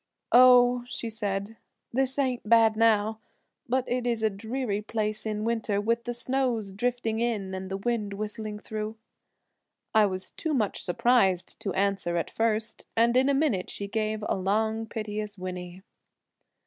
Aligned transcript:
"Oh," 0.31 0.83
she 0.89 1.11
said, 1.11 1.57
"this 1.93 2.17
ain't 2.17 2.49
bad 2.49 2.75
now, 2.75 3.19
but 3.69 3.87
it 3.87 4.07
is 4.07 4.23
a 4.23 4.31
dreary 4.31 4.81
place 4.81 5.27
in 5.27 5.43
winter 5.43 5.79
with 5.79 6.05
the 6.05 6.13
snow 6.15 6.59
drifting 6.75 7.19
in 7.19 7.53
and 7.53 7.69
the 7.69 7.77
wind 7.77 8.13
whistling 8.13 8.57
through." 8.57 8.95
I 9.93 10.07
was 10.07 10.31
too 10.31 10.55
much 10.55 10.81
surprised 10.81 11.59
to 11.59 11.73
answer 11.75 12.17
at 12.17 12.31
first, 12.31 12.87
and 12.97 13.15
in 13.15 13.29
a 13.29 13.35
minute 13.35 13.69
she 13.69 13.87
gave 13.87 14.23
a 14.27 14.33
long, 14.35 14.87
piteous 14.87 15.37
whinny. 15.37 15.83